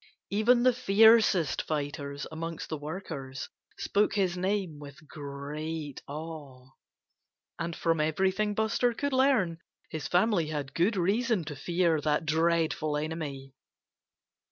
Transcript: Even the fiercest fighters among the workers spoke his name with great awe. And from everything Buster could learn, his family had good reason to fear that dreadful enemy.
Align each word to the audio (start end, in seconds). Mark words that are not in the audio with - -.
Even 0.31 0.63
the 0.63 0.73
fiercest 0.73 1.61
fighters 1.61 2.25
among 2.31 2.57
the 2.69 2.75
workers 2.77 3.49
spoke 3.77 4.15
his 4.15 4.35
name 4.35 4.79
with 4.79 5.07
great 5.07 6.01
awe. 6.07 6.71
And 7.59 7.75
from 7.75 8.01
everything 8.01 8.55
Buster 8.55 8.95
could 8.95 9.13
learn, 9.13 9.59
his 9.91 10.07
family 10.07 10.47
had 10.47 10.73
good 10.73 10.97
reason 10.97 11.43
to 11.43 11.55
fear 11.55 12.01
that 12.01 12.25
dreadful 12.25 12.97
enemy. 12.97 13.53